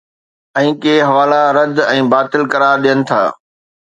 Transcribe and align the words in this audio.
۽ 0.61 0.69
ڪي 0.85 0.93
حوالا 1.07 1.41
رد 1.57 1.77
۽ 1.91 1.99
باطل 2.13 2.41
قرار 2.55 2.77
ڏين 2.87 2.99
ٿا 3.13 3.21